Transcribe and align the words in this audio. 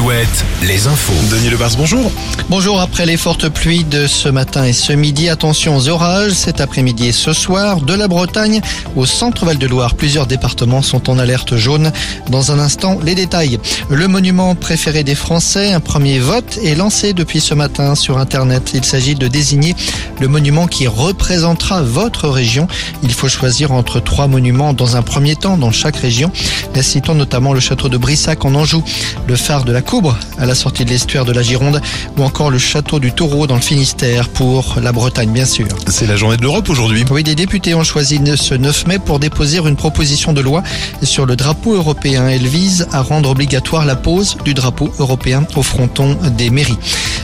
vite, 0.00 0.44
les 0.62 0.86
infos. 0.86 1.12
Denis 1.30 1.50
Lebars, 1.50 1.76
bonjour. 1.76 2.10
Bonjour, 2.48 2.80
après 2.80 3.04
les 3.04 3.16
fortes 3.16 3.48
pluies 3.48 3.84
de 3.84 4.06
ce 4.06 4.28
matin 4.28 4.64
et 4.64 4.72
ce 4.72 4.92
midi, 4.92 5.28
attention 5.28 5.76
aux 5.76 5.88
orages 5.88 6.32
cet 6.32 6.60
après-midi 6.60 7.08
et 7.08 7.12
ce 7.12 7.32
soir. 7.32 7.80
De 7.80 7.92
la 7.92 8.08
Bretagne 8.08 8.60
au 8.96 9.04
centre 9.04 9.44
Val-de-Loire, 9.44 9.94
plusieurs 9.94 10.26
départements 10.26 10.82
sont 10.82 11.10
en 11.10 11.18
alerte 11.18 11.56
jaune. 11.56 11.92
Dans 12.30 12.52
un 12.52 12.58
instant, 12.58 12.98
les 13.04 13.14
détails. 13.14 13.58
Le 13.90 14.08
monument 14.08 14.54
préféré 14.54 15.04
des 15.04 15.14
Français, 15.14 15.72
un 15.72 15.80
premier 15.80 16.18
vote 16.18 16.58
est 16.64 16.74
lancé 16.74 17.12
depuis 17.12 17.40
ce 17.40 17.54
matin 17.54 17.94
sur 17.94 18.18
Internet. 18.18 18.70
Il 18.74 18.84
s'agit 18.84 19.14
de 19.14 19.28
désigner 19.28 19.74
le 20.20 20.28
monument 20.28 20.66
qui 20.66 20.86
représentera 20.86 21.82
votre 21.82 22.28
région. 22.28 22.66
Il 23.02 23.12
faut 23.12 23.28
choisir 23.28 23.72
entre 23.72 24.00
trois 24.00 24.26
monuments 24.26 24.72
dans 24.72 24.96
un 24.96 25.02
premier 25.02 25.36
temps 25.36 25.58
dans 25.58 25.70
chaque 25.70 25.96
région. 25.96 26.32
Citons 26.80 27.14
notamment 27.14 27.52
le 27.52 27.60
château 27.60 27.88
de 27.88 27.96
Brissac 27.96 28.44
en 28.44 28.54
Anjou, 28.54 28.82
le 29.28 29.36
phare 29.36 29.64
de 29.64 29.72
la 29.72 29.81
Coubre 29.82 30.16
à 30.38 30.46
la 30.46 30.54
sortie 30.54 30.84
de 30.84 30.90
l'estuaire 30.90 31.24
de 31.24 31.32
la 31.32 31.42
Gironde 31.42 31.80
ou 32.16 32.22
encore 32.22 32.50
le 32.50 32.58
château 32.58 32.98
du 32.98 33.12
Taureau 33.12 33.46
dans 33.46 33.56
le 33.56 33.60
Finistère 33.60 34.28
pour 34.28 34.76
la 34.80 34.92
Bretagne 34.92 35.30
bien 35.30 35.44
sûr. 35.44 35.66
C'est 35.88 36.06
la 36.06 36.16
journée 36.16 36.36
de 36.36 36.42
l'Europe 36.42 36.68
aujourd'hui. 36.68 37.04
Oui, 37.10 37.22
des 37.22 37.34
députés 37.34 37.74
ont 37.74 37.84
choisi 37.84 38.20
ce 38.36 38.54
9 38.54 38.86
mai 38.86 38.98
pour 38.98 39.18
déposer 39.18 39.58
une 39.58 39.76
proposition 39.76 40.32
de 40.32 40.40
loi 40.40 40.62
sur 41.02 41.26
le 41.26 41.36
drapeau 41.36 41.74
européen. 41.74 42.28
Elle 42.28 42.46
vise 42.46 42.86
à 42.92 43.02
rendre 43.02 43.30
obligatoire 43.30 43.84
la 43.84 43.96
pose 43.96 44.36
du 44.44 44.54
drapeau 44.54 44.92
européen 44.98 45.46
au 45.56 45.62
fronton 45.62 46.16
des 46.36 46.50
mairies. 46.50 46.78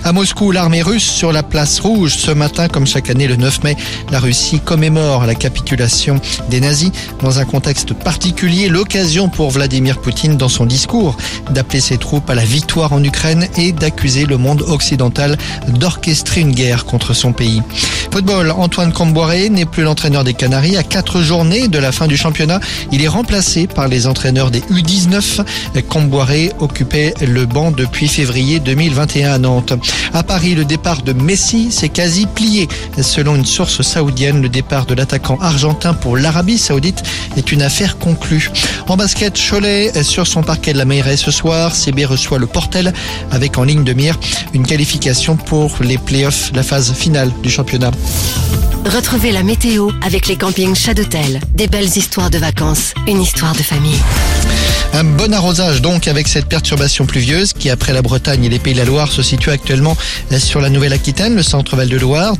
À 0.04 0.12
Moscou, 0.12 0.52
l'armée 0.52 0.82
russe 0.82 1.08
sur 1.08 1.32
la 1.32 1.42
place 1.42 1.80
rouge 1.80 2.16
ce 2.16 2.30
matin, 2.30 2.68
comme 2.68 2.86
chaque 2.86 3.10
année 3.10 3.26
le 3.26 3.36
9 3.36 3.64
mai, 3.64 3.76
la 4.10 4.20
Russie 4.20 4.60
commémore 4.60 5.26
la 5.26 5.34
capitulation 5.34 6.20
des 6.48 6.60
nazis 6.60 6.90
dans 7.22 7.40
un 7.40 7.44
contexte 7.44 7.92
particulier, 7.92 8.68
l'occasion 8.68 9.28
pour 9.28 9.50
Vladimir 9.50 10.00
Poutine 10.00 10.36
dans 10.36 10.48
son 10.48 10.66
discours 10.66 11.16
d'appeler 11.50 11.80
ses 11.80 11.98
troupes 11.98 12.30
à 12.30 12.34
la 12.34 12.44
victoire 12.44 12.92
en 12.92 13.02
Ukraine 13.02 13.48
et 13.56 13.72
d'accuser 13.72 14.24
le 14.24 14.38
monde 14.38 14.62
occidental 14.62 15.36
d'orchestrer 15.68 16.40
une 16.40 16.52
guerre 16.52 16.84
contre 16.84 17.12
son 17.12 17.32
pays. 17.32 17.62
Football, 18.10 18.50
Antoine 18.50 18.92
Comboiré 18.92 19.48
n'est 19.48 19.64
plus 19.64 19.82
l'entraîneur 19.82 20.24
des 20.24 20.34
Canaries. 20.34 20.76
À 20.76 20.82
quatre 20.82 21.20
journées 21.20 21.68
de 21.68 21.78
la 21.78 21.92
fin 21.92 22.06
du 22.06 22.16
championnat, 22.16 22.58
il 22.90 23.02
est 23.02 23.08
remplacé 23.08 23.66
par 23.66 23.86
les 23.86 24.06
entraîneurs 24.06 24.50
des 24.50 24.60
U19. 24.60 25.44
Comboiré 25.88 26.52
occupait 26.58 27.14
le 27.20 27.46
banc 27.46 27.70
depuis 27.70 28.08
février 28.08 28.60
2021 28.60 29.32
à 29.32 29.38
Nantes. 29.38 29.72
À 30.14 30.22
Paris, 30.22 30.54
le 30.54 30.64
départ 30.64 31.02
de 31.02 31.12
Messi 31.12 31.70
s'est 31.70 31.88
quasi 31.88 32.26
plié. 32.26 32.68
Selon 33.00 33.36
une 33.36 33.46
source 33.46 33.82
saoudienne, 33.82 34.42
le 34.42 34.48
départ 34.48 34.86
de 34.86 34.94
l'attaquant 34.94 35.38
argentin 35.40 35.94
pour 35.94 36.16
l'Arabie 36.16 36.58
saoudite 36.58 37.02
est 37.36 37.52
une 37.52 37.62
affaire 37.62 37.98
conclue. 37.98 38.50
En 38.88 38.96
basket, 38.96 39.38
Cholet 39.38 40.02
sur 40.02 40.26
son 40.26 40.42
parquet 40.42 40.72
de 40.72 40.78
la 40.78 40.84
Meilleray 40.84 41.16
ce 41.16 41.30
soir. 41.30 41.74
CB 41.74 42.04
reçoit 42.06 42.38
le 42.38 42.46
Portel 42.46 42.92
avec 43.30 43.58
en 43.58 43.64
ligne 43.64 43.84
de 43.84 43.92
mire 43.92 44.18
une 44.54 44.66
qualification 44.66 45.36
pour 45.36 45.76
les 45.80 45.98
playoffs, 45.98 46.50
la 46.54 46.62
phase 46.62 46.92
finale 46.92 47.30
du 47.42 47.50
championnat. 47.50 47.90
Retrouvez 48.84 49.32
la 49.32 49.42
météo 49.42 49.90
avec 50.02 50.28
les 50.28 50.36
campings 50.36 50.74
Chadotel. 50.74 51.40
Des 51.54 51.66
belles 51.66 51.84
histoires 51.84 52.30
de 52.30 52.38
vacances, 52.38 52.94
une 53.06 53.20
histoire 53.20 53.52
de 53.54 53.62
famille. 53.62 54.00
Un 54.94 55.04
bon 55.04 55.34
arrosage 55.34 55.82
donc 55.82 56.08
avec 56.08 56.26
cette 56.26 56.46
perturbation 56.46 57.04
pluvieuse 57.04 57.52
qui 57.52 57.68
après 57.68 57.92
la 57.92 58.00
Bretagne 58.00 58.44
et 58.44 58.48
les 58.48 58.58
Pays 58.58 58.72
de 58.72 58.78
la 58.78 58.86
Loire 58.86 59.12
se 59.12 59.22
situe 59.22 59.50
actuellement 59.50 59.96
sur 60.38 60.60
la 60.60 60.70
Nouvelle-Aquitaine, 60.70 61.36
le 61.36 61.42
centre 61.42 61.76
Val 61.76 61.88
de 61.88 61.98
Loire. 61.98 62.36